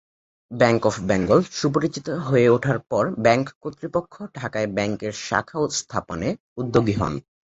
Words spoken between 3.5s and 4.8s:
কর্তৃপক্ষ ঢাকায়